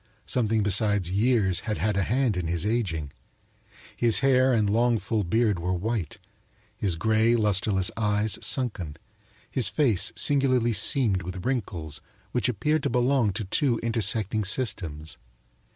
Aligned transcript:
Something 0.25 0.63
besides 0.63 1.11
years 1.11 1.59
had 1.59 1.77
had 1.77 1.95
a 1.95 2.01
hand 2.01 2.35
in 2.35 2.47
his 2.47 2.65
aging. 2.65 3.11
His 3.95 4.21
hair 4.21 4.51
and 4.51 4.67
long, 4.67 4.97
full 4.97 5.23
beard 5.23 5.59
were 5.59 5.75
white, 5.75 6.17
his 6.75 6.95
gray, 6.95 7.35
lustreless 7.35 7.91
eyes 7.95 8.39
sunken, 8.43 8.97
his 9.51 9.67
face 9.67 10.11
singularly 10.15 10.73
seamed 10.73 11.21
with 11.21 11.45
wrinkles 11.45 12.01
which 12.31 12.49
appeared 12.49 12.81
to 12.81 12.89
belong 12.89 13.31
to 13.33 13.43
two 13.45 13.77
intersecting 13.83 14.43
systems. 14.43 15.19